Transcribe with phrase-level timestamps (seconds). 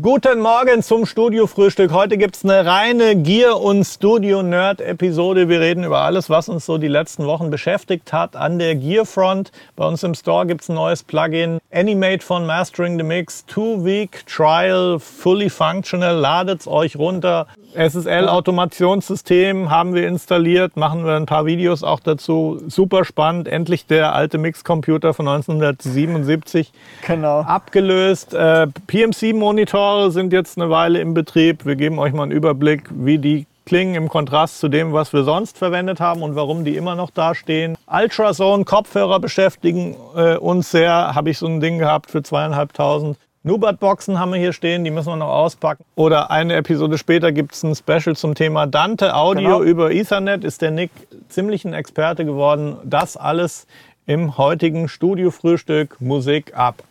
[0.00, 1.92] Guten Morgen zum Studio-Frühstück.
[1.92, 5.50] Heute gibt's eine reine Gear- und Studio-Nerd-Episode.
[5.50, 9.52] Wir reden über alles, was uns so die letzten Wochen beschäftigt hat an der Gear-Front.
[9.76, 11.58] Bei uns im Store gibt's ein neues Plugin.
[11.70, 13.44] Animate von Mastering the Mix.
[13.44, 16.16] Two-Week Trial, fully functional.
[16.16, 17.46] Ladet's euch runter.
[17.74, 20.76] SSL-Automationssystem haben wir installiert.
[20.76, 22.62] Machen wir ein paar Videos auch dazu.
[22.66, 23.46] Super spannend.
[23.48, 26.72] Endlich der alte Mix-Computer von 1977
[27.06, 27.40] Genau.
[27.40, 28.32] abgelöst.
[28.34, 28.66] Äh,
[29.82, 31.66] PMC-Monitore sind jetzt eine Weile im Betrieb.
[31.66, 35.24] Wir geben euch mal einen Überblick, wie die klingen im Kontrast zu dem, was wir
[35.24, 37.76] sonst verwendet haben und warum die immer noch da stehen.
[37.86, 41.14] Ultrasound-Kopfhörer beschäftigen äh, uns sehr.
[41.14, 43.18] Habe ich so ein Ding gehabt für zweieinhalbtausend.
[43.44, 45.84] Nubat-Boxen haben wir hier stehen, die müssen wir noch auspacken.
[45.96, 49.62] Oder eine Episode später gibt es ein Special zum Thema Dante Audio Genau.
[49.62, 50.44] über Ethernet.
[50.44, 50.90] Ist der Nick
[51.28, 52.76] ziemlich ein Experte geworden.
[52.84, 53.66] Das alles
[54.06, 56.84] im heutigen Studio-Frühstück Musik ab.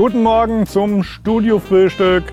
[0.00, 2.32] Guten Morgen zum Studio-Frühstück.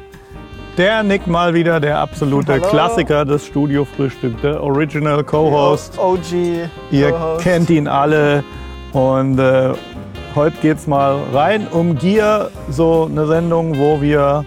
[0.77, 2.65] Der Nick mal wieder, der absolute Hallo.
[2.69, 5.99] Klassiker des Studio-Frühstück, der Original Co-Host.
[5.99, 6.69] OG.
[6.91, 7.43] Ihr Co-Host.
[7.43, 8.45] kennt ihn alle.
[8.93, 9.73] Und äh,
[10.33, 14.45] heute geht's mal rein um Gear, so eine Sendung, wo wir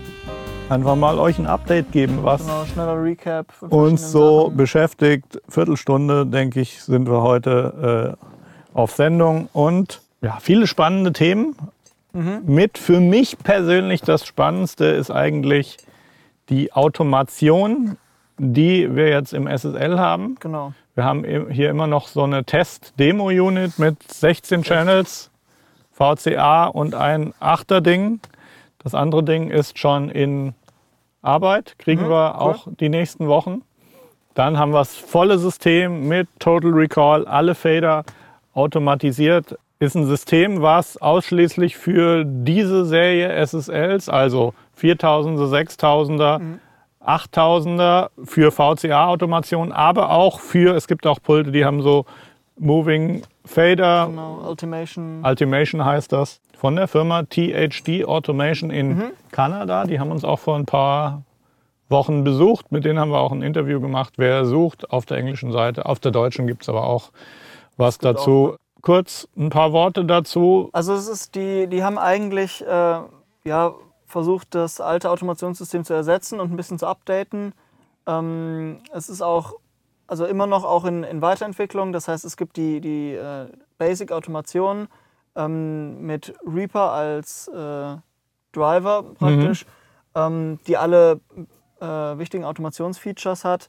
[0.71, 3.53] einfach mal euch ein Update geben, was Genau, schneller Recap.
[3.53, 4.57] von uns so Sachen.
[4.57, 5.43] beschäftigt.
[5.47, 9.51] Viertelstunde, denke ich, sind wir heute äh, auf Sendung.
[9.53, 11.55] Und ja, viele spannende Themen.
[12.13, 12.43] Mhm.
[12.47, 15.77] Mit für mich persönlich das Spannendste ist eigentlich
[16.49, 17.97] die Automation,
[18.39, 20.37] die wir jetzt im SSL haben.
[20.41, 20.73] Genau.
[20.95, 25.31] Wir haben hier immer noch so eine Test-Demo-Unit mit 16 Channels,
[25.93, 28.21] VCA und ein Achter-Ding.
[28.83, 30.55] Das andere Ding ist schon in
[31.23, 32.41] Arbeit, kriegen Mhm, wir cool.
[32.55, 33.63] auch die nächsten Wochen.
[34.35, 38.05] Dann haben wir das volle System mit Total Recall, alle Fader
[38.55, 39.59] automatisiert.
[39.83, 46.41] Ist ein System, was ausschließlich für diese Serie SSLs, also 4000er, 6000er,
[47.03, 52.05] 8000er für VCA-Automation, aber auch für, es gibt auch Pulte, die haben so
[52.59, 55.25] Moving Fader, Genau, Ultimation.
[55.25, 59.05] Ultimation heißt das, von der Firma THD Automation in Mhm.
[59.33, 59.85] Kanada.
[59.85, 61.23] Die haben uns auch vor ein paar
[61.89, 62.71] Wochen besucht.
[62.71, 64.13] Mit denen haben wir auch ein Interview gemacht.
[64.19, 65.87] Wer sucht, auf der englischen Seite.
[65.87, 67.13] Auf der deutschen gibt es aber auch
[67.79, 68.57] was dazu.
[68.83, 70.71] Kurz ein paar Worte dazu.
[70.73, 73.01] Also es ist die, die haben eigentlich äh,
[73.45, 73.75] ja,
[74.07, 77.53] versucht, das alte Automationssystem zu ersetzen und ein bisschen zu updaten.
[78.07, 79.55] Ähm, es ist auch,
[80.07, 81.93] also immer noch auch in, in Weiterentwicklung.
[81.93, 83.47] Das heißt, es gibt die, die äh,
[83.79, 84.89] Basic-Automation
[85.37, 87.97] ähm, mit Reaper als äh,
[88.53, 89.65] Driver praktisch,
[90.15, 91.21] ähm, die alle
[91.81, 93.69] äh, wichtigen Automationsfeatures hat.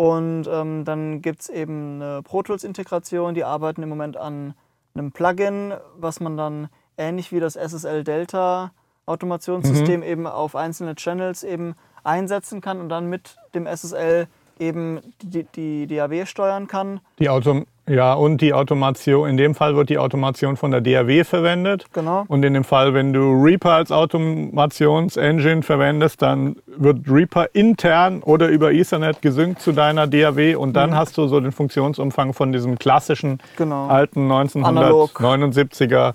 [0.00, 4.54] Und ähm, dann gibt es eben eine Pro Tools-Integration, die arbeiten im Moment an
[4.94, 8.70] einem Plugin, was man dann ähnlich wie das SSL Delta
[9.06, 14.28] Automationssystem eben auf einzelne Channels eben einsetzen kann und dann mit dem SSL
[14.60, 17.00] eben die, die DAW steuern kann.
[17.18, 21.24] Die Auto ja, und die Automation, in dem Fall wird die Automation von der DAW
[21.24, 21.86] verwendet.
[21.94, 22.24] Genau.
[22.28, 28.48] Und in dem Fall, wenn du Reaper als Automationsengine verwendest, dann wird Reaper intern oder
[28.48, 32.78] über Ethernet gesynkt zu deiner DAW und dann hast du so den Funktionsumfang von diesem
[32.78, 33.38] klassischen Mhm.
[33.56, 33.86] Genau.
[33.86, 35.18] alten Analog.
[35.20, 36.14] 1979er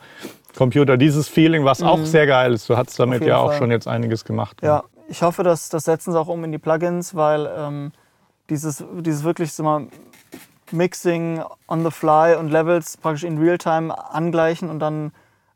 [0.55, 0.97] Computer.
[0.97, 2.69] Dieses Feeling, was auch sehr geil ist.
[2.69, 3.57] Du hast damit ja auch Fall.
[3.57, 4.57] schon jetzt einiges gemacht.
[4.61, 7.91] Ja, ich hoffe, dass das setzen sie auch um in die Plugins, weil ähm,
[8.49, 9.87] dieses, dieses wirklich so mal
[10.71, 15.11] Mixing on the fly und Levels praktisch in Realtime angleichen und dann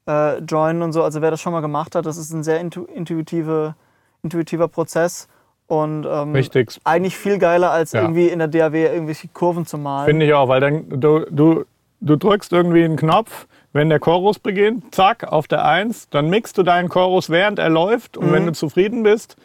[0.07, 1.03] äh, joinen und so.
[1.03, 3.75] Also wer das schon mal gemacht hat, das ist ein sehr intu intuitive,
[4.23, 5.27] intuitiver Prozess
[5.67, 6.79] und ähm, Richtig.
[6.83, 8.01] eigentlich viel geiler als Ja.
[8.01, 10.07] irgendwie in der DAW irgendwelche Kurven zu malen.
[10.07, 11.65] Finde ich auch, weil dann du, du,
[11.99, 16.57] du drückst irgendwie einen Knopf, wenn der Chorus beginnt, zack, auf der 1, dann mixt
[16.57, 19.35] du deinen Chorus, während er läuft und wenn du zufrieden bist,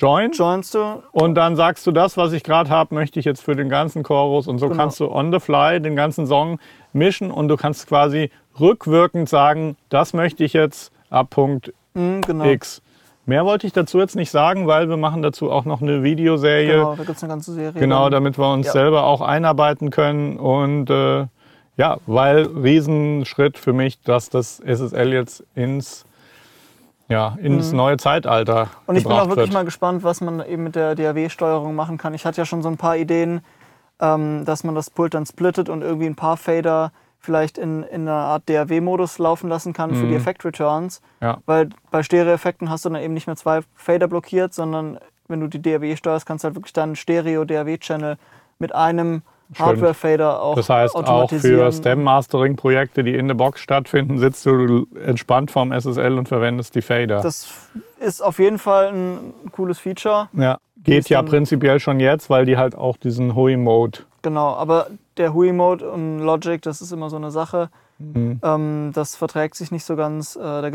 [0.00, 0.32] join.
[0.32, 1.02] Joinst du?
[1.12, 4.02] Und dann sagst du, das, was ich gerade habe, möchte ich jetzt für den ganzen
[4.02, 4.46] Chorus.
[4.48, 4.80] Und so Genau.
[4.80, 6.58] kannst du on the fly den ganzen Song
[6.92, 8.30] mischen und du kannst quasi
[8.60, 12.44] rückwirkend sagen, das möchte ich jetzt ab Punkt Mhm, genau.
[12.46, 12.82] X.
[13.26, 16.72] Mehr wollte ich dazu jetzt nicht sagen, weil wir machen dazu auch noch eine Videoserie.
[16.74, 17.80] Genau, da gibt es eine ganze Serie.
[17.80, 18.72] Genau, damit wir uns Ja.
[18.72, 20.36] selber auch einarbeiten können.
[20.36, 21.26] Und äh,
[21.76, 26.04] ja, weil Riesenschritt für mich, dass das SSL jetzt ins,
[27.08, 28.70] ja, ins neue Zeitalter Mhm.
[28.86, 29.52] Und ich bin auch wirklich wird.
[29.52, 32.14] mal gespannt, was man eben mit der DAW-Steuerung machen kann.
[32.14, 33.42] Ich hatte ja schon so ein paar Ideen,
[34.00, 38.02] ähm, dass man das Pult dann splittet und irgendwie ein paar Fader vielleicht in, in
[38.02, 41.00] einer Art DAW-Modus laufen lassen kann für die Effekt-Returns.
[41.00, 41.26] Mhm.
[41.26, 41.38] Ja.
[41.46, 45.48] Weil bei Stereo-Effekten hast du dann eben nicht mehr zwei Fader blockiert, sondern wenn du
[45.48, 48.18] die DAW steuerst, kannst du halt wirklich deinen Stereo-DAW-Channel
[48.58, 49.22] mit einem.
[49.58, 55.50] Hardware-Fader auch Das heißt, auch für Stem-Mastering-Projekte, die in der Box stattfinden, sitzt du entspannt
[55.50, 57.20] vorm SSL und verwendest die Fader.
[57.20, 57.48] Das
[58.00, 60.28] ist auf jeden Fall ein cooles Feature.
[60.32, 60.58] ja.
[60.82, 64.00] Geht ja prinzipiell schon jetzt, weil die halt auch diesen Hui-Mode.
[64.20, 67.70] Genau, aber der Hui-Mode und Logic, das ist immer so eine Sache.
[67.98, 68.38] Mhm.
[68.42, 70.36] Ähm, das verträgt sich nicht so ganz.
[70.36, 70.70] Äh, da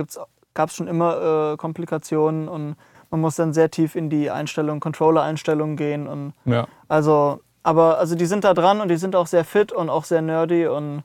[0.55, 2.75] gab es schon immer äh, Komplikationen und
[3.11, 6.07] man muss dann sehr tief in die Einstellungen, Controller-Einstellungen gehen.
[6.07, 6.67] Und Ja.
[6.87, 10.03] also, aber also die sind da dran und die sind auch sehr fit und auch
[10.05, 11.03] sehr nerdy und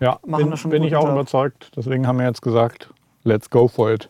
[0.00, 1.12] Ja, Machen bin, das schon bin ich auch Job.
[1.12, 1.70] überzeugt.
[1.76, 2.90] Deswegen haben wir jetzt gesagt,
[3.24, 4.08] let's go for it.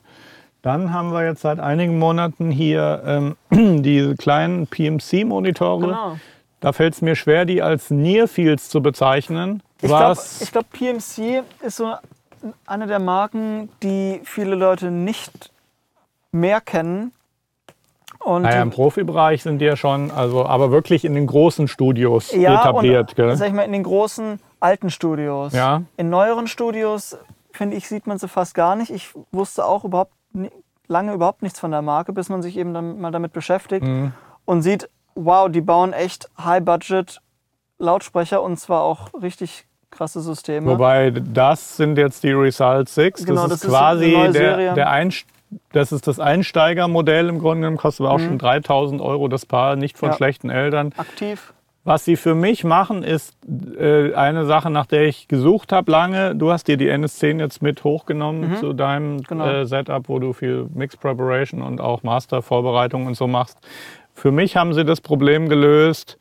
[0.62, 3.36] Dann haben wir jetzt seit einigen Monaten hier ähm,
[3.82, 5.86] diese kleinen PMC-Monitore.
[5.86, 6.16] genau.
[6.60, 9.62] Da fällt es mir schwer, die als Nearfields zu bezeichnen.
[9.80, 10.20] Ich glaube,
[10.50, 11.94] glaub, PMC ist so
[12.66, 15.52] eine der Marken, die viele Leute nicht
[16.32, 17.12] mehr kennen.
[18.20, 22.32] Und naja, im Profibereich sind die ja schon, also aber wirklich in den großen Studios
[22.32, 23.10] ja, etabliert.
[23.10, 23.36] und, gell?
[23.36, 25.52] sag ich mal, in den großen alten Studios.
[25.52, 25.82] Ja.
[25.96, 27.16] In neueren Studios,
[27.52, 28.90] finde ich, sieht man sie fast gar nicht.
[28.90, 30.12] Ich wusste auch überhaupt
[30.88, 34.12] lange überhaupt nichts von der Marke, bis man sich eben dann mal damit beschäftigt Mhm.
[34.46, 37.20] und sieht, wow, die bauen echt High-Budget
[37.78, 40.66] Lautsprecher und zwar auch richtig krasse Systeme.
[40.66, 43.24] Wobei das sind jetzt die Result 6.
[43.24, 45.26] Genau, das das ist ist quasi der, der Einst
[45.72, 48.24] das ist das Einsteigermodell im Grunde genommen, kostet aber auch Mhm.
[48.26, 50.16] schon 3000 Euro das Paar, nicht von Ja.
[50.16, 50.92] schlechten Eltern.
[50.96, 51.52] Aktiv.
[51.84, 53.34] Was sie für mich machen, ist
[53.80, 56.36] äh, eine Sache, nach der ich gesucht habe lange.
[56.36, 59.46] Du hast dir die NS10 jetzt mit hochgenommen zu deinem Genau.
[59.48, 63.56] äh, Setup, wo du viel Mix Preparation und auch Master-Vorbereitung und so machst.
[64.12, 66.18] Für mich haben sie das Problem gelöst,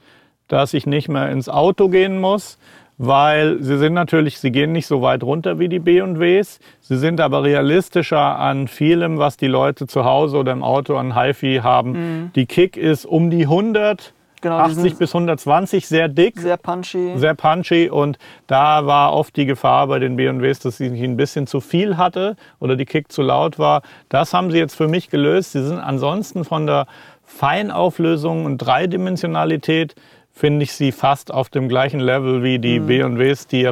[0.48, 2.58] dass ich nicht mehr ins Auto gehen muss,
[2.98, 6.60] weil sie sind natürlich, sie gehen nicht so weit runter wie die B&Ws.
[6.82, 11.16] Sie sind aber realistischer an vielem, was die Leute zu Hause oder im Auto an
[11.16, 12.32] HiFi haben.
[12.36, 16.58] Die Kick ist um die 100, Genau, die 80 sind bis 120, sehr dick sehr
[16.58, 17.14] punchy.
[17.18, 21.48] sehr punchy und da war oft die Gefahr bei den B&Ws, dass sie ein bisschen
[21.48, 23.82] zu viel hatte oder die Kick zu laut war.
[24.10, 25.54] Das haben sie jetzt für mich gelöst.
[25.54, 26.86] Sie sind ansonsten von der
[27.26, 29.96] Feinauflösung und Dreidimensionalität
[30.38, 33.72] finde ich sie fast auf dem gleichen Level wie die B&Ws, die ja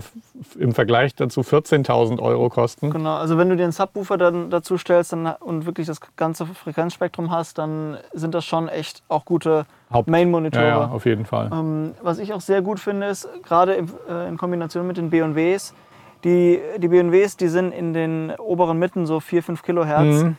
[0.58, 2.90] im Vergleich dazu 14.000 Euro kosten.
[2.90, 7.30] Genau, also wenn du den Subwoofer dann dazu stellst dann, und wirklich das ganze Frequenzspektrum
[7.30, 9.66] hast, dann sind das schon echt auch gute
[10.08, 10.64] Main-Monitore.
[10.66, 11.52] Ja, ja, auf jeden Fall.
[11.54, 13.76] Ähm, was ich auch sehr gut finde, ist gerade
[14.10, 15.76] äh, in Kombination mit den B&Ws,
[16.24, 20.24] die, die B&Ws, die sind in den oberen Mitten so 4, 5 Kilohertz.
[20.24, 20.38] Mhm.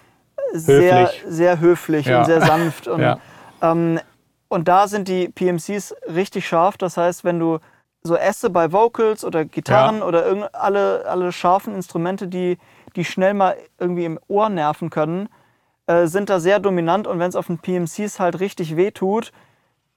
[0.53, 1.25] Sehr, Höflich.
[1.29, 2.19] sehr höflich Ja.
[2.19, 2.89] und sehr sanft.
[2.89, 3.17] Und,
[3.63, 4.01] ähm,
[4.49, 6.77] und da sind die PMCs richtig scharf.
[6.77, 7.59] Das heißt, wenn du
[8.03, 12.59] so Esse bei Vocals oder Gitarren oder irgend, alle, alle scharfen Instrumente, die,
[12.95, 15.29] die schnell mal irgendwie im Ohr nerven können,
[15.87, 17.07] äh, sind da sehr dominant.
[17.07, 19.33] Und wenn es auf den PMCs halt richtig weh tut,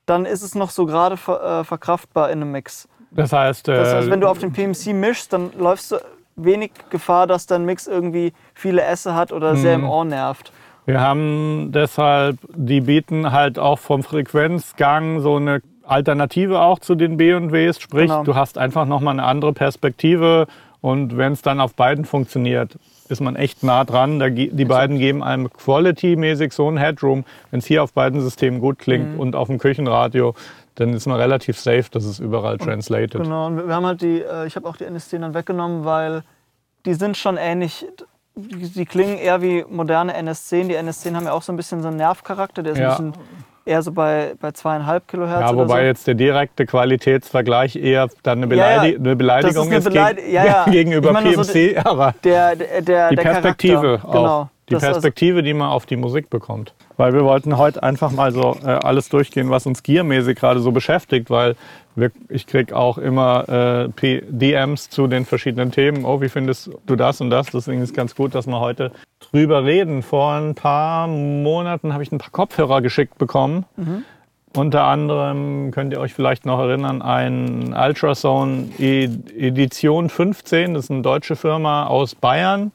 [0.07, 2.87] dann ist es noch so gerade ver, äh, verkraftbar in einem Mix.
[3.11, 5.97] Das heißt, Das äh, heißt, wenn du auf den PMC mischst, dann läufst du
[6.35, 9.83] wenig Gefahr, dass dein Mix irgendwie viele Esse hat oder sehr Mhm.
[9.83, 10.51] im Ohr nervt.
[10.89, 17.17] Wir haben deshalb, die bieten halt auch vom Frequenzgang so eine Alternative auch zu den
[17.17, 17.79] B&Ws.
[17.79, 18.23] Sprich, Genau.
[18.23, 20.47] du hast einfach nochmal eine andere Perspektive
[20.81, 22.77] und wenn es dann auf beiden funktioniert,
[23.09, 24.19] ist man echt nah dran.
[24.19, 27.25] Da, die beiden geben einem quality-mäßig so einen Headroom.
[27.51, 29.19] Wenn es hier auf beiden Systemen gut klingt Mhm.
[29.19, 30.35] und auf dem Küchenradio,
[30.75, 33.21] dann ist man relativ safe, dass es überall translated.
[33.21, 36.23] Genau, und wir haben halt die, äh, ich habe auch die NS10 dann weggenommen, weil
[36.85, 37.85] die sind schon ähnlich.
[38.41, 40.67] Die, klingen eher wie moderne NS10.
[40.67, 42.95] Die NS10 haben ja auch so ein bisschen so einen Nervcharakter, der ist Ja.
[42.97, 43.25] ein bisschen
[43.65, 45.41] eher so bei, bei zweieinhalb Kilohertz.
[45.51, 45.85] Ja, wobei so.
[45.85, 48.77] jetzt der direkte Qualitätsvergleich eher dann eine, Ja, ja.
[48.81, 50.65] Beleidi eine Beleidigung Das ist ist, eine geg- Beleid- ja, ja.
[50.69, 54.07] gegenüber meine nur so PMC, aber der, der, der, die Perspektive Charakter.
[54.09, 54.11] auch.
[54.13, 54.49] Genau.
[54.69, 56.73] Die ist Perspektive, die man auf die Musik bekommt.
[56.99, 60.73] Weil wir wollten heute einfach mal so äh, alles durchgehen, was uns gearmäßig gerade so
[60.73, 61.55] beschäftigt, weil
[61.95, 66.03] wir, ich krieg auch immer äh, DMs zu den verschiedenen Themen.
[66.03, 67.47] Oh, wie findest du das und das?
[67.51, 68.91] Deswegen ist ganz gut, dass wir heute
[69.31, 70.03] drüber reden.
[70.03, 73.63] Vor ein paar Monaten habe ich ein paar Kopfhörer geschickt bekommen.
[74.57, 79.05] Unter anderem könnt ihr euch vielleicht noch erinnern, ein Ultrasound E-
[79.37, 82.73] Edition 15, das ist eine deutsche Firma aus Bayern.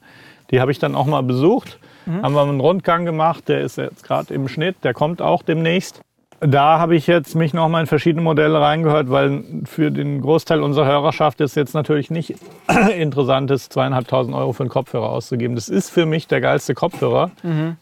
[0.49, 1.77] Die habe ich dann auch mal besucht.
[2.05, 6.01] Haben wir einen Rundgang gemacht, der ist jetzt gerade im Schnitt, der kommt auch demnächst.
[6.41, 10.61] Da habe ich jetzt mich noch mal in verschiedene Modelle reingehört, weil für den Großteil
[10.61, 12.35] unserer Hörerschaft ist jetzt natürlich nicht
[12.97, 15.55] interessant ist, zweieinhalbtausend Euro für einen Kopfhörer auszugeben.
[15.55, 17.31] Das ist für mich der geilste Kopfhörer,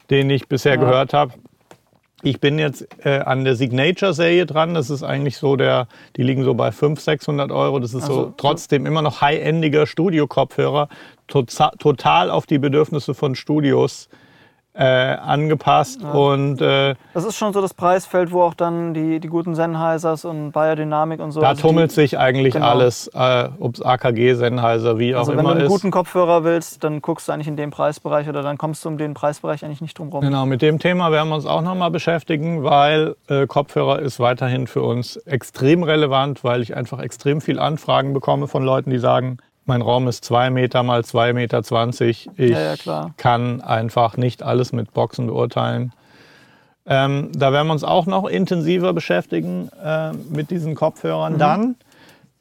[0.09, 1.33] den ich bisher gehört habe.
[2.25, 4.73] Ich bin jetzt äh, an der Signature-Serie dran.
[4.73, 7.79] Das ist eigentlich so der, die liegen so bei 500, 600 Euro.
[7.79, 10.87] Das ist Also, so trotzdem immer noch high-endiger Studio-Kopfhörer.
[11.27, 14.07] Total, total auf die Bedürfnisse von Studios
[14.75, 16.03] äh, angepasst.
[16.03, 20.25] Und äh, Das ist schon so das Preisfeld, wo auch dann die, die guten Sennheisers
[20.25, 21.41] und Biodynamik und so.
[21.41, 22.69] da also tummelt die, sich eigentlich genau.
[22.69, 25.71] alles, äh, ob es AKG, Sennheiser, wie auch Also wenn immer du einen ist.
[25.71, 28.97] guten Kopfhörer willst, dann guckst du eigentlich in dem Preisbereich oder dann kommst du um
[28.97, 30.21] den Preisbereich eigentlich nicht drum rum.
[30.21, 34.65] Genau, mit dem Thema werden wir uns auch nochmal beschäftigen, weil äh, Kopfhörer ist weiterhin
[34.65, 39.37] für uns extrem relevant, weil ich einfach extrem viel Anfragen bekomme von Leuten, die sagen,
[39.65, 41.61] mein Raum ist 2 Meter mal 2,20 Meter.
[42.37, 45.93] Ich Ja, ja, kann einfach nicht alles mit Boxen beurteilen.
[46.85, 50.75] Ähm, da werden wir uns auch noch intensiver beschäftigen äh, mit diesen Mhm.
[50.75, 51.37] Kopfhörern.
[51.37, 51.75] Dann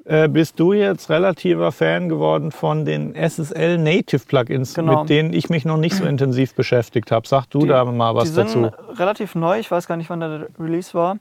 [0.04, 5.02] äh, bist du jetzt relativer Fan geworden von den SSL Native Plugins, Genau.
[5.02, 7.28] mit denen ich mich noch nicht so intensiv beschäftigt habe.
[7.28, 8.70] Sag du Die- da mal was die sind dazu.
[8.98, 11.18] relativ neu, ich weiß gar nicht, wann der Release war.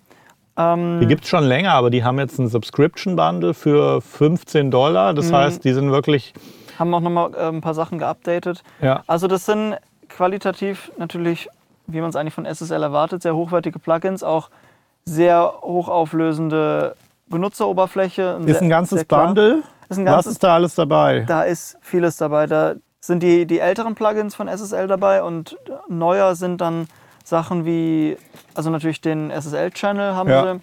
[0.73, 4.71] Ähm, Die gibt es schon länger, aber die haben jetzt ein Subscription Bundle für 15
[4.71, 5.11] Dollar.
[5.11, 5.15] Mhm.
[5.17, 6.33] Das heißt, die sind wirklich,
[6.79, 8.63] haben auch nochmal äh, ein paar Sachen geupdatet.
[8.81, 9.75] ja, Also das sind
[10.09, 11.47] qualitativ natürlich,
[11.87, 14.49] wie man es eigentlich von SSL erwartet, sehr hochwertige Plugins, auch
[15.05, 16.95] sehr hochauflösende
[17.27, 18.37] Benutzeroberfläche.
[18.41, 19.05] ist sehr- ein ganzes.
[19.05, 19.63] Bundle.
[19.89, 21.25] Ist ein Was ganzes, ist da alles dabei?
[21.27, 22.47] da ist vieles dabei.
[22.47, 25.57] Da sind die, die älteren Plugins von SSL dabei und
[25.89, 26.87] neuer sind dann
[27.23, 28.17] Sachen wie,
[28.55, 30.53] also natürlich den SSL-Channel haben Ja.
[30.55, 30.59] sie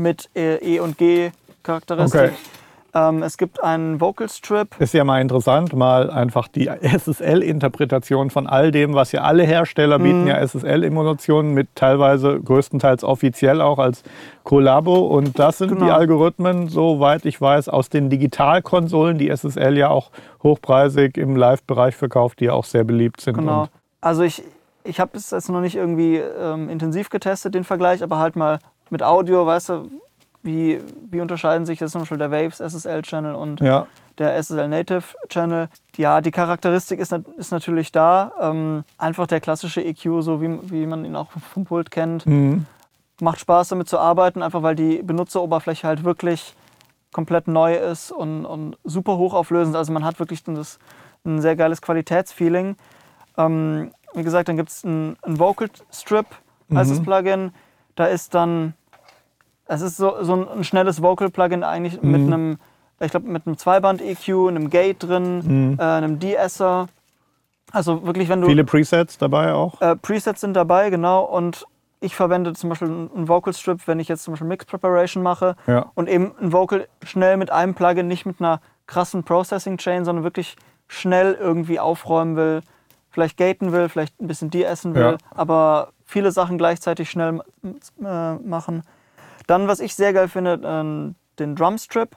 [0.00, 1.30] mit äh, E und G
[1.62, 2.20] Charakteristik.
[2.20, 2.30] Okay.
[2.92, 4.68] Ähm, es gibt einen Vocal Strip.
[4.80, 9.98] Ist ja mal interessant, mal einfach die SSL-Interpretation von all dem, was ja alle Hersteller
[9.98, 14.02] bieten, ja SSL-Emulationen mit teilweise größtenteils offiziell auch als
[14.42, 15.06] Kollabo.
[15.06, 15.94] Und das sind die Genau.
[15.94, 20.10] Algorithmen, soweit ich weiß, aus den Digitalkonsolen, die SSL ja auch
[20.42, 23.36] hochpreisig im Live-Bereich verkauft, die ja auch sehr beliebt sind.
[23.38, 23.68] Genau.
[24.00, 24.42] Also ich,
[24.84, 28.58] ich habe es jetzt noch nicht irgendwie ähm, intensiv getestet, den Vergleich, aber halt mal
[28.90, 29.90] mit Audio, weißt du,
[30.42, 33.86] wie, wie unterscheiden sich jetzt zum Beispiel der Waves SSL-Channel und ja,
[34.20, 35.68] der SSL Native Channel.
[35.96, 38.32] Ja, die Charakteristik ist, ist natürlich da.
[38.40, 42.26] Ähm, einfach der klassische EQ, so wie, wie man ihn auch vom Pult kennt.
[42.26, 42.66] Mhm.
[43.20, 46.54] Macht Spaß damit zu arbeiten, einfach weil die Benutzeroberfläche halt wirklich
[47.12, 49.74] komplett neu ist und, und super hochauflösend.
[49.74, 50.78] Also man hat wirklich das,
[51.24, 52.76] ein sehr geiles Qualitätsfeeling.
[53.36, 56.26] Ähm, wie gesagt, dann gibt es ein, ein Vocal Strip
[56.74, 57.52] als das Plugin.
[57.96, 58.74] Da ist dann,
[59.66, 62.58] es ist so, so ein, schnelles Vocal-Plugin eigentlich mit einem,
[63.00, 66.88] ich glaube, mit einem Zweiband-EQ, einem Gate drin, äh, einem De-Esser.
[67.72, 68.48] Also wirklich, wenn du...
[68.48, 69.80] viele Presets dabei auch.
[69.80, 71.24] Äh, Presets sind dabei, genau.
[71.24, 71.66] Und
[72.00, 75.54] ich verwende zum Beispiel einen Vocal Strip, wenn ich jetzt zum Beispiel Mix Preparation mache
[75.66, 75.90] Ja.
[75.94, 80.24] und eben ein Vocal schnell mit einem Plugin, nicht mit einer krassen Processing Chain, sondern
[80.24, 80.56] wirklich
[80.88, 82.62] schnell irgendwie aufräumen will,
[83.10, 85.16] vielleicht gaten will, vielleicht ein bisschen de-essen will, Ja.
[85.34, 87.40] aber viele Sachen gleichzeitig schnell
[88.04, 88.82] äh, machen.
[89.46, 92.10] Dann, was ich sehr geil finde, äh, den Drum Strip.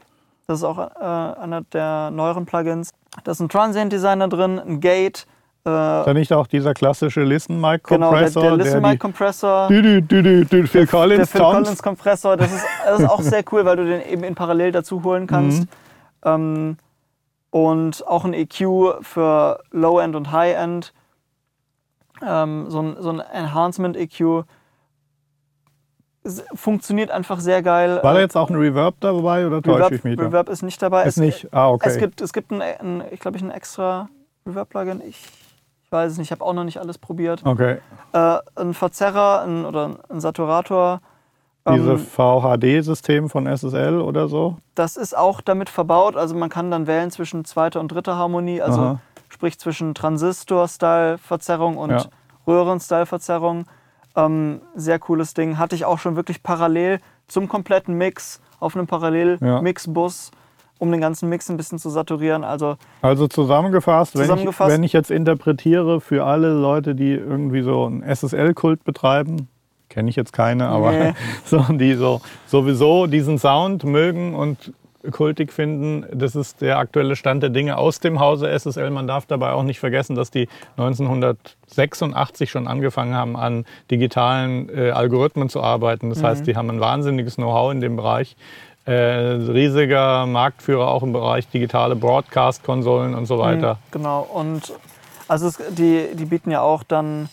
[0.47, 1.03] Das ist auch äh,
[1.39, 2.91] einer der neueren Plugins.
[3.23, 5.25] Da ist ein Transient Designer drin, ein Gate,
[5.65, 8.97] äh, Ist da nicht auch dieser klassische Listen Mic Genau, der, Compressor, der Listen Mic
[8.97, 11.41] Compressor, die, dü, dü, dü, dü, Phil Collins, der Phil.
[11.41, 14.73] Collins Kompressor, das ist, das ist auch sehr cool, weil du den eben in parallel
[14.73, 15.61] dazu holen kannst.
[15.61, 15.67] Mhm.
[16.25, 16.77] Ähm,
[17.53, 20.91] und auch ein EQ für Low-End und High-End.
[22.25, 24.45] Ähm, so ein, so ein Enhancement-EQ.
[26.55, 27.99] Funktioniert einfach sehr geil.
[28.01, 30.23] War da jetzt auch ein Reverb dabei oder täusche Reverb, ich mich da?
[30.23, 31.03] Reverb ist nicht dabei.
[31.03, 31.53] Ist es, nicht?
[31.53, 31.89] Ah, okay.
[31.89, 34.09] Es gibt, es gibt ein, ein ich glaube, ich ein extra
[34.47, 35.01] Reverb-Plugin.
[35.01, 35.23] Ich,
[35.83, 37.45] ich weiß es nicht, ich habe auch noch nicht alles probiert.
[37.45, 37.77] okay.
[38.13, 41.01] Äh, ein Verzerrer ein, oder ein Saturator.
[41.65, 44.57] Ähm, Dieses VHD-System von SSL oder so?
[44.75, 46.15] das ist auch damit verbaut.
[46.17, 48.99] Also man kann dann wählen zwischen zweiter und dritter Harmonie, also Aha.
[49.29, 52.05] sprich zwischen Transistor-Style-Verzerrung und Ja.
[52.47, 53.65] Röhren-Style-Verzerrung.
[54.15, 55.57] Ähm, sehr cooles Ding.
[55.57, 58.85] Hatte ich auch schon wirklich parallel zum kompletten Mix auf einem.
[58.87, 60.31] Parallel-Mix-Bus,
[60.79, 62.43] um den ganzen Mix ein bisschen zu saturieren.
[62.43, 64.69] Also Also zusammengefasst, wenn, Zusammengefasst.
[64.69, 69.47] Ich, wenn ich jetzt interpretiere für alle Leute, die irgendwie so einen SSL-Kult betreiben,
[69.89, 71.13] kenne ich jetzt keine, aber Nee.
[71.45, 74.73] so, die so sowieso diesen Sound mögen und
[75.11, 78.89] kultig finden, das ist der aktuelle Stand der Dinge aus dem Hause SSL.
[78.89, 80.47] Man darf dabei auch nicht vergessen, dass die
[80.77, 86.09] 1986 schon angefangen haben, an digitalen äh, Algorithmen zu arbeiten.
[86.09, 88.35] Das heißt, die haben ein wahnsinniges Know-how in dem Bereich.
[88.85, 93.79] Äh, riesiger Marktführer auch im Bereich digitale Broadcast-Konsolen und so weiter.
[93.91, 94.73] Genau, und
[95.27, 97.29] also es, die, die bieten ja auch dann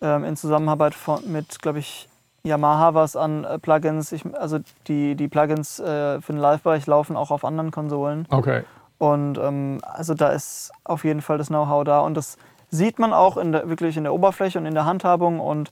[0.00, 2.08] ähm, in Zusammenarbeit von, mit, glaube ich,
[2.42, 4.12] Yamaha was an äh, Plugins.
[4.12, 8.26] Ich, also die, die Plugins äh, für den Live-Bereich laufen auch auf anderen Konsolen.
[8.30, 8.62] Okay.
[8.98, 12.00] Und ähm, also da ist auf jeden Fall das Know-how da.
[12.00, 12.38] Und das
[12.70, 15.40] sieht man auch in der, wirklich in der Oberfläche und in der Handhabung.
[15.40, 15.70] Und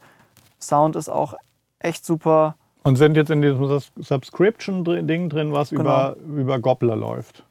[0.60, 1.34] Sound ist auch
[1.78, 2.56] echt super.
[2.82, 5.80] Und sind jetzt in diesem Subscription-Ding drin, was Genau.
[5.80, 7.44] über, über Gobbler läuft.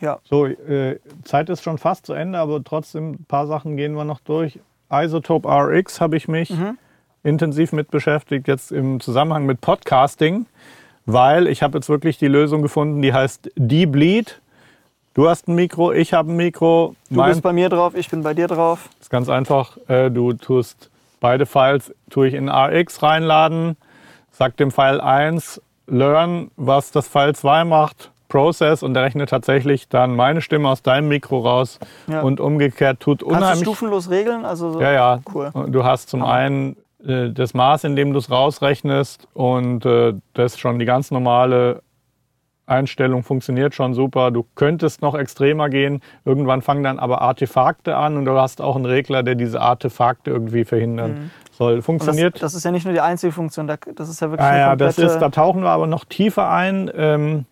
[0.00, 0.18] Ja.
[0.24, 4.04] So, äh, Zeit ist schon fast zu Ende, aber trotzdem ein paar Sachen gehen wir
[4.04, 4.58] noch durch.
[4.92, 6.78] Isotope RX habe ich mich Mhm.
[7.24, 10.46] intensiv mit beschäftigt, jetzt im Zusammenhang mit Podcasting,
[11.06, 14.40] weil ich habe jetzt wirklich die Lösung gefunden, die heißt D-Bleed.
[15.14, 16.94] Du hast ein Mikro, ich habe ein Mikro.
[17.10, 18.88] Du bist bei mir drauf, ich bin bei dir drauf.
[19.00, 19.76] ist ganz einfach.
[19.88, 23.76] Äh, du tust beide Files tue ich in RX reinladen,
[24.30, 29.88] sag dem File 1 learn, was das File 2 macht, process und der rechnet tatsächlich
[29.88, 32.22] dann meine Stimme aus deinem Mikro raus Ja.
[32.22, 33.60] und umgekehrt tut Kannst du unheimlich.
[33.62, 34.44] stufenlos regeln?
[34.46, 35.18] Also so Ja, ja.
[35.32, 35.52] Cool.
[35.68, 40.52] Du hast zum einen äh, das Maß, in dem du es rausrechnest und äh, das
[40.54, 41.82] ist schon die ganz normale
[42.64, 44.30] Einstellung funktioniert schon super.
[44.30, 46.00] Du könntest noch extremer gehen.
[46.24, 50.30] Irgendwann fangen dann aber Artefakte an und du hast auch einen Regler, der diese Artefakte
[50.30, 51.72] irgendwie verhindern soll.
[51.72, 51.76] Mhm.
[51.78, 52.42] Das, Funktioniert.
[52.42, 54.58] das ist ja nicht nur die einzige Funktion, da- das ist ja wirklich Ah, eine
[54.60, 56.88] ja, das ist, da tauchen wir aber noch tiefer ein.
[56.96, 57.44] Ähm,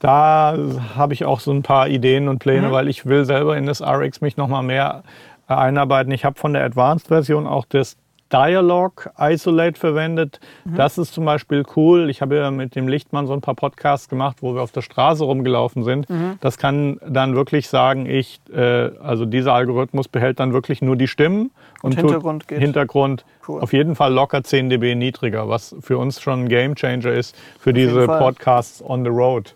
[0.00, 0.56] da
[0.96, 2.72] habe ich auch so ein paar Ideen und Pläne, Mhm.
[2.72, 5.02] weil ich will selber in das RX mich noch mal mehr
[5.48, 6.12] äh, einarbeiten.
[6.12, 7.96] Ich habe von der Advanced-Version auch das
[8.30, 10.38] Dialog Isolate verwendet.
[10.66, 10.74] Mhm.
[10.74, 12.10] Das ist zum Beispiel cool.
[12.10, 14.82] Ich habe ja mit dem Lichtmann so ein paar Podcasts gemacht, wo wir auf der
[14.82, 16.10] Straße rumgelaufen sind.
[16.10, 16.38] Mhm.
[16.42, 21.08] Das kann dann wirklich sagen, ich, äh, also dieser Algorithmus behält dann wirklich nur die
[21.08, 21.50] Stimmen
[21.80, 22.58] und, tut Hintergrund geht.
[22.58, 23.62] Hintergrund Cool.
[23.62, 27.70] auf jeden Fall locker 10 dB niedriger, was für uns schon ein Gamechanger ist für
[27.74, 28.06] jeden diese.
[28.06, 29.54] Podcasts on the road.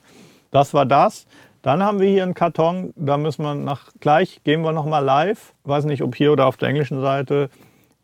[0.52, 1.26] Das war das.
[1.62, 4.99] Dann haben wir hier einen Karton, da müssen wir nach gleich gehen wir noch mal
[5.00, 5.54] live.
[5.64, 7.50] Weiß nicht, ob hier oder auf der englischen Seite.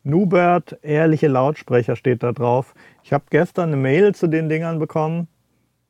[0.04, 2.74] Nubert, ehrliche Lautsprecher steht da drauf.
[3.02, 5.28] Ich habe gestern eine Mail zu den Dingern bekommen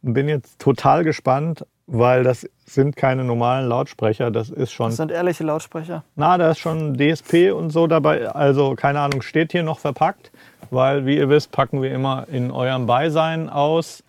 [0.03, 4.31] und bin jetzt total gespannt, weil das sind keine normalen Lautsprecher.
[4.31, 6.05] Das ist schon Das sind ehrliche Lautsprecher.
[6.17, 8.29] na, da ist schon DSP und so dabei.
[8.31, 10.33] Also keine Ahnung, steht hier noch verpackt,
[10.71, 14.03] weil wie ihr wisst, packen wir immer in eurem Beisein aus.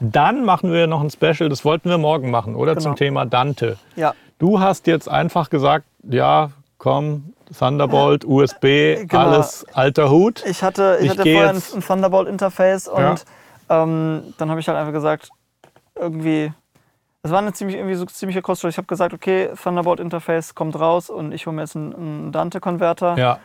[0.00, 2.72] Dann machen wir noch ein Special, das wollten wir morgen machen, oder?
[2.74, 2.82] Genau.
[2.82, 3.76] Zum Thema Dante.
[3.96, 9.18] Ja, Du hast jetzt einfach gesagt, ja, komm, Thunderbolt, USB, Genau.
[9.30, 10.44] alles alter Hut.
[10.46, 13.14] ich hatte, ich Ich hatte vorher ein, jetzt- ein Thunderbolt-Interface und Ja.
[13.70, 15.30] ähm, dann habe ich halt einfach gesagt,
[15.98, 16.52] irgendwie,
[17.22, 18.70] es war eine ziemlich, irgendwie so ziemliche Koststelle.
[18.70, 23.16] Ich habe gesagt, okay, Thunderbolt-Interface kommt raus und ich hole mir jetzt einen, einen Dante-Konverter.
[23.16, 23.38] Ja,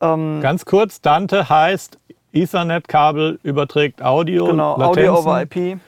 [0.00, 1.98] Ähm, ganz kurz, Dante heißt
[2.32, 4.46] Ethernet-Kabel überträgt Audio.
[4.46, 5.08] genau, Latenzen.
[5.10, 5.78] Audio over IP.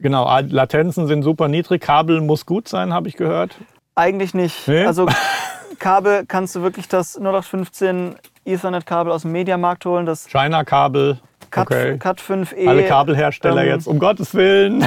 [0.00, 1.80] Genau, Latenzen sind super niedrig.
[1.82, 3.56] Kabel muss gut sein, habe ich gehört.
[3.94, 4.66] Eigentlich nicht.
[4.66, 4.84] Nee?
[4.86, 5.06] Also
[5.78, 11.18] Kabel kannst du wirklich das 0815 Ethernet-Kabel aus dem Mediamarkt holen, das China-Kabel.
[11.50, 11.98] Cat, Okay.
[11.98, 12.66] Cat 5e.
[12.68, 14.86] Alle Kabelhersteller ähm, jetzt, um Gottes Willen.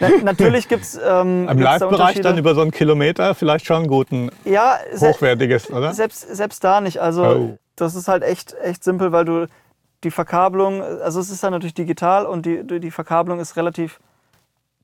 [0.00, 4.10] Na, natürlich gibt es ähm, Im Live-Bereich dann über so einen Kilometer vielleicht schon gut
[4.10, 5.92] ein Ja, hochwertiges, oder?
[5.94, 6.98] selbst, selbst da nicht.
[7.00, 7.58] Also Oh.
[7.76, 9.46] das ist halt echt, echt simpel, weil du
[10.04, 13.98] die Verkabelung, also es ist dann natürlich digital und die die Verkabelung ist relativ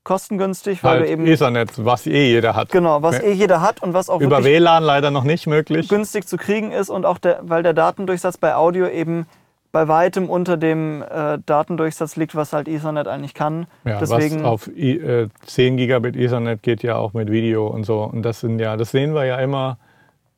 [0.03, 2.69] kostengünstig, weil Halt du eben Ethernet, was eh jeder hat.
[2.69, 5.87] genau, was eh jeder hat und was auch Über WLAN leider noch nicht möglich.
[5.89, 9.25] günstig zu kriegen ist und auch der, weil der Datendurchsatz bei Audio eben
[9.71, 13.65] bei weitem unter dem äh, Datendurchsatz liegt, was halt Ethernet eigentlich kann.
[13.85, 17.83] Ja, Deswegen was auf I, äh, 10 Gigabit Ethernet geht ja auch mit Video und
[17.83, 18.03] so.
[18.03, 19.79] Und das sind ja, das sehen wir ja immer,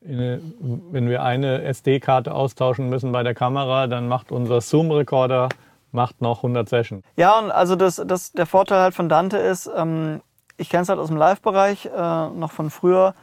[0.00, 0.54] in,
[0.90, 5.50] wenn wir eine SD-Karte austauschen müssen bei der Kamera, dann macht unser Zoom-Recorder
[5.92, 7.04] macht noch 100 Sessions.
[7.16, 10.20] Ja, und also das, das, der Vorteil halt von Dante ist, ähm,
[10.56, 13.14] ich kenne es halt aus dem Live-Bereich, äh, noch von früher.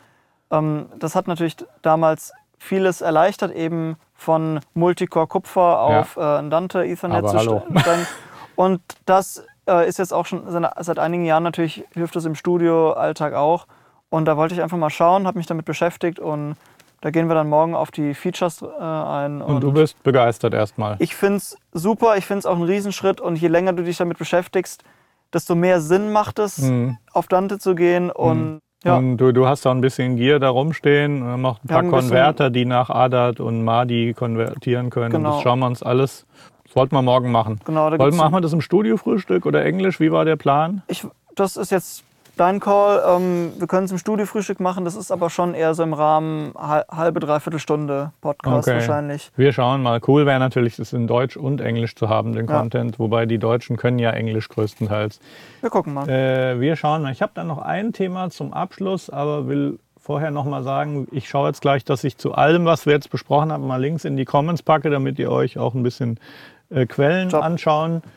[0.51, 6.85] Ähm, das hat natürlich damals vieles erleichtert, eben von Multicore Kupfer auf äh, ein Dante
[6.85, 7.63] Ethernet Aber zu hallo.
[7.79, 8.07] stellen.
[8.55, 10.43] Und das äh, ist jetzt auch schon
[10.77, 13.65] seit, einigen Jahren natürlich, hilft es im Studio-Alltag auch.
[14.09, 16.55] Und da wollte ich einfach mal schauen, habe mich damit beschäftigt und
[17.03, 19.41] da gehen wir dann morgen auf die Features äh, ein.
[19.41, 20.95] Und du bist begeistert erstmal.
[20.99, 23.97] Ich finde es super, ich finde es auch ein Riesenschritt und je länger du dich
[23.97, 24.83] damit beschäftigst,
[25.33, 26.97] desto mehr Sinn macht es, Mhm.
[27.11, 30.49] auf Dante zu gehen und ja, Und du, du hast da ein bisschen Gear da
[30.49, 34.89] rumstehen, und noch ein paar haben ein bisschen- Konverter, die nach ADAT und MADI konvertieren
[34.89, 35.05] können.
[35.15, 35.33] Und Genau.
[35.35, 36.25] das schauen wir uns alles.
[36.65, 37.59] Das wollten wir morgen machen.
[37.65, 37.89] genau.
[37.89, 39.99] Da Wollten, machen wir das im Studiofrühstück oder Englisch?
[40.01, 40.83] Wie war der Plan?
[40.87, 42.03] ich, das ist jetzt
[42.37, 43.01] dein Call.
[43.07, 46.53] Ähm, wir können es im Studiofrühstück machen, das ist aber schon eher so im Rahmen
[46.57, 48.77] hal- halbe, dreiviertel Stunde Podcast Okay.
[48.77, 49.31] wahrscheinlich.
[49.35, 49.99] Wir schauen mal.
[50.07, 52.59] Cool wäre natürlich, das in Deutsch und Englisch zu haben, den Ja.
[52.59, 52.99] Content.
[52.99, 55.19] Wobei die Deutschen können ja Englisch größtenteils.
[55.61, 56.09] Wir gucken mal.
[56.09, 57.11] Äh, wir schauen mal.
[57.11, 61.29] Ich habe dann noch ein Thema zum Abschluss, aber will vorher noch mal sagen, ich
[61.29, 64.17] schaue jetzt gleich, dass ich zu allem, was wir jetzt besprochen haben, mal Links in
[64.17, 66.19] die Comments packe, damit ihr euch auch ein bisschen
[66.69, 67.41] äh, Quellen Top.
[67.43, 68.13] anschauen könnt.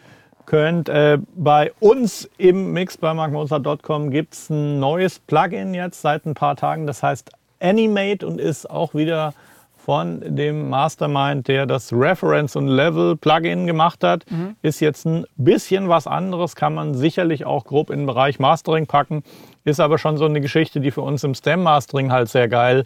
[0.53, 6.35] Äh, bei uns im Mix bei markmozart.com gibt es ein neues Plugin jetzt seit ein
[6.35, 7.31] paar Tagen, das heißt
[7.61, 9.35] Animate und ist auch wieder
[9.77, 14.25] von dem Mastermind, der das Reference und Level Plugin gemacht hat,
[14.63, 18.87] ist jetzt ein bisschen was anderes, kann man sicherlich auch grob in den Bereich Mastering
[18.87, 19.23] packen,
[19.65, 22.85] ist aber schon so eine Geschichte, die für uns im Stem Mastering halt sehr geil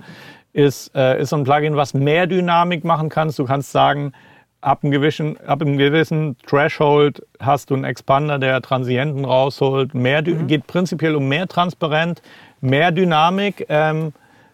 [0.52, 3.38] ist, äh, ist so ein Plugin, was mehr Dynamik machen kannst.
[3.38, 4.12] Du kannst sagen,
[4.60, 9.94] ab einem gewissen, ab einem gewissen Threshold hast du einen Expander, der Transienten rausholt.
[9.94, 10.46] Mehr, mhm.
[10.46, 12.22] Geht prinzipiell um mehr Transparent,
[12.60, 13.66] mehr Dynamik.
[13.68, 14.12] Ähm,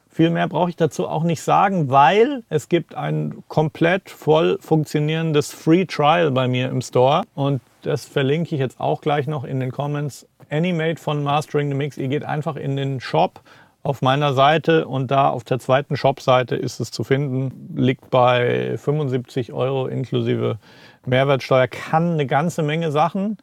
[0.09, 5.53] viel mehr brauche ich dazu auch nicht sagen, weil es gibt ein komplett voll funktionierendes
[5.53, 9.61] Free Trial bei mir im Store und das verlinke ich jetzt auch gleich noch in
[9.61, 10.27] den Comments.
[10.49, 11.99] Animate von Mastering the Mix.
[11.99, 13.41] Ihr geht einfach in den Shop
[13.87, 17.71] auf meiner Seite und da auf der zweiten Shop-Seite ist es zu finden.
[17.77, 20.59] Liegt bei 75 Euro inklusive
[21.07, 21.69] Mehrwertsteuer.
[21.69, 23.39] Kann eine ganze Menge Sachen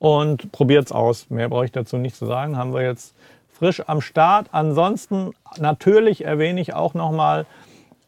[0.00, 1.30] und probiert es aus.
[1.30, 2.56] Mehr brauche ich dazu nicht zu sagen.
[2.56, 3.14] Haben wir jetzt
[3.52, 4.48] frisch am Start.
[4.50, 7.46] Ansonsten natürlich erwähne ich auch nochmal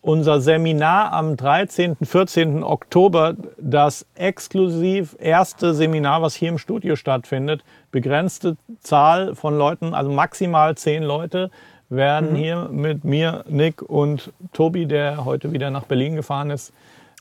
[0.02, 1.96] unser Seminar am 13.
[2.02, 2.64] 14.
[2.64, 7.62] Oktober, das exklusiv erste Seminar, was hier im Studio stattfindet.
[7.92, 11.50] Begrenzte Zahl von Leuten, also maximal zehn Leute,
[11.88, 12.36] werden mhm.
[12.36, 16.72] hier mit mir, Nick und Tobi, der heute wieder nach Berlin gefahren ist,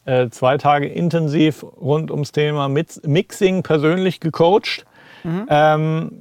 [0.05, 4.85] äh, zwei Tage intensiv rund ums Thema Mixing persönlich gecoacht.
[5.23, 5.45] Mhm.
[5.49, 6.11] Ähm,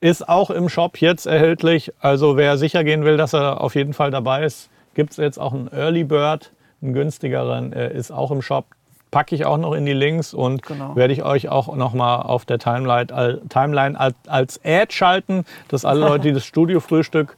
[0.00, 1.92] ist auch im Shop jetzt erhältlich.
[2.00, 5.38] Also wer sicher gehen will, dass er auf jeden Fall dabei ist, Gibt es jetzt
[5.38, 6.52] auch einen Early Bird,
[6.82, 8.66] einen günstigeren, äh, ist auch im Shop.
[9.10, 10.96] Packe ich auch noch in die Links und genau.
[10.96, 15.84] werde ich euch auch noch mal auf der Timeline, Timeline als, als Ad schalten, dass
[15.84, 17.36] alle Leute, die das Studio-Frühstück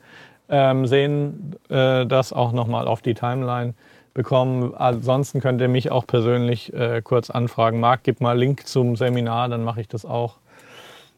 [0.48, 3.74] ähm, sehen, äh, das auch noch mal auf die Timeline
[4.14, 4.74] bekommen.
[4.74, 7.78] Ansonsten könnt ihr mich auch persönlich äh, kurz anfragen.
[7.78, 10.36] Marc, gib mal Link zum Seminar, dann mache ich das auch.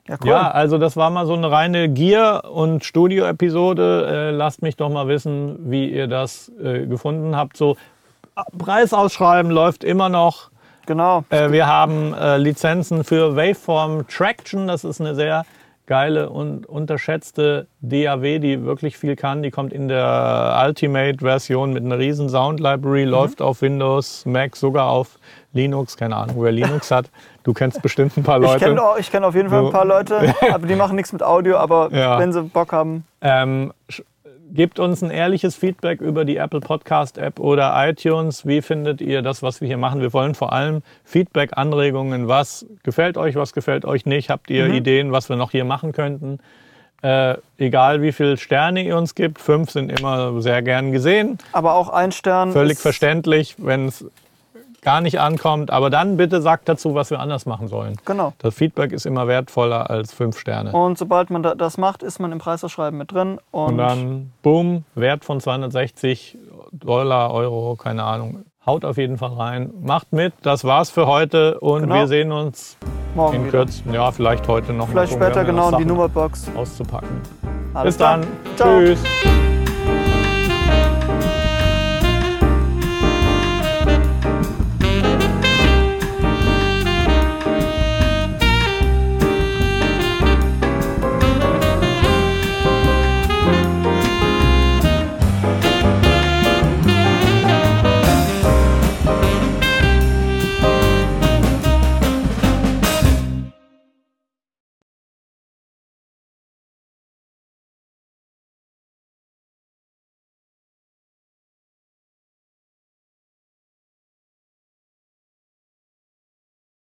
[0.09, 0.29] Ja, cool.
[0.31, 4.07] ja, also das war mal so eine reine Gier- und Studio-Episode.
[4.09, 7.57] Äh, lasst mich doch mal wissen, wie ihr das äh, gefunden habt.
[7.57, 7.77] So
[8.57, 10.51] Preisausschreiben läuft immer noch.
[10.87, 11.25] Genau.
[11.29, 14.66] Äh, wir haben äh, Lizenzen für Waveform Traction.
[14.66, 15.44] Das ist eine sehr
[15.85, 19.42] geile und unterschätzte DAW, die wirklich viel kann.
[19.42, 23.11] Die kommt in der Ultimate-Version mit einer riesen Sound-Library, mhm.
[23.11, 25.18] läuft auf Windows, Mac, sogar auf
[25.59, 25.97] Linux.
[25.97, 27.11] Keine Ahnung, wer Linux hat.
[27.42, 28.57] Du kennst bestimmt ein paar Leute.
[28.57, 31.57] Ich kenne kenn auf jeden Fall ein paar Leute, aber die machen nichts mit Audio,
[31.57, 32.18] aber ja.
[32.18, 33.05] wenn sie Bock haben.
[33.21, 33.73] Ähm,
[34.53, 38.47] gebt uns ein ehrliches Feedback über die Apple Podcast App oder iTunes.
[38.47, 40.01] Wie findet ihr das, was wir hier machen?
[40.01, 42.29] Wir wollen vor allem Feedback, Anregungen.
[42.29, 44.31] Was gefällt euch, was gefällt euch nicht?
[44.31, 44.75] Habt ihr mhm.
[44.75, 46.38] Ideen, was wir noch hier machen könnten?
[47.01, 51.38] Äh, egal wie viele Sterne ihr uns gibt, fünf sind immer sehr gern gesehen.
[51.53, 52.53] Aber auch ein Stern.
[52.53, 54.05] Völlig verständlich, wenn es
[54.83, 55.71] gar nicht ankommt.
[55.71, 57.97] Aber dann bitte sagt dazu, was wir anders machen sollen.
[58.05, 58.33] Genau.
[58.38, 60.73] Das Feedback ist immer wertvoller als fünf Sterne.
[60.73, 63.38] Und sobald man das macht, ist man im Preisausschreiben mit drin.
[63.51, 66.38] Und, und dann, boom, Wert von 260
[66.73, 68.45] Dollar, Euro, keine Ahnung.
[68.67, 69.71] Haut auf jeden Fall rein.
[69.81, 70.35] Macht mit.
[70.43, 71.59] Das war's für heute.
[71.61, 71.95] Und genau.
[71.95, 72.77] wir sehen uns
[73.14, 73.95] Morgen in Kürzen.
[73.95, 74.88] Ja, vielleicht heute noch.
[74.88, 77.23] Vielleicht später genau in die Nummerbox auszupacken.
[77.73, 78.27] Alles Bis dann.
[78.57, 78.79] Ciao.
[78.79, 79.03] Tschüss.